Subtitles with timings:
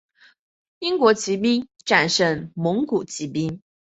[0.79, 3.61] 英国骑兵战胜蒙古骑兵。